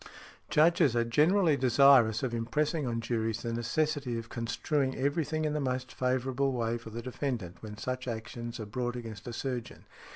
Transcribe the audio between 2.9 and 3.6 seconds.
juries the